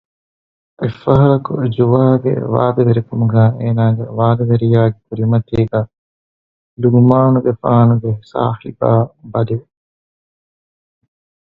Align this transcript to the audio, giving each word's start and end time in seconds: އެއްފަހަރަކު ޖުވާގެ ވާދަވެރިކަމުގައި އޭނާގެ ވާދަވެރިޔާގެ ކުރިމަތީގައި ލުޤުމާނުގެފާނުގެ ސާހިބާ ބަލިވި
އެއްފަހަރަކު 0.79 1.53
ޖުވާގެ 1.75 2.33
ވާދަވެރިކަމުގައި 2.53 3.51
އޭނާގެ 3.59 4.05
ވާދަވެރިޔާގެ 4.17 4.99
ކުރިމަތީގައި 5.07 5.87
ލުޤުމާނުގެފާނުގެ 6.81 8.11
ސާހިބާ 8.31 8.89
ބަލިވި 9.31 9.65